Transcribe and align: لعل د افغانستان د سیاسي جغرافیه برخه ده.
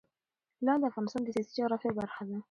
لعل 0.65 0.79
د 0.81 0.85
افغانستان 0.91 1.21
د 1.23 1.27
سیاسي 1.35 1.51
جغرافیه 1.59 1.91
برخه 1.99 2.21
ده. 2.29 2.37